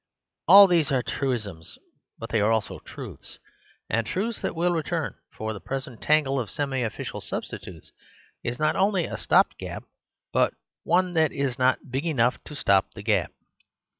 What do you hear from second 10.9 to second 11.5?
that